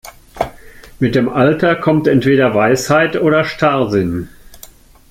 Mit 0.97 1.13
dem 1.13 1.29
Alter 1.29 1.75
kommt 1.75 2.07
entweder 2.07 2.55
Weisheit 2.55 3.17
oder 3.21 3.43
Starrsinn. 3.45 4.29